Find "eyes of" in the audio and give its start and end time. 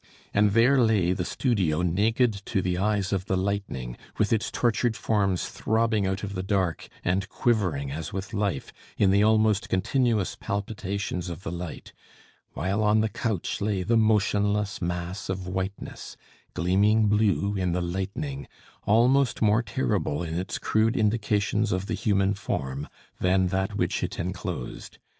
2.79-3.25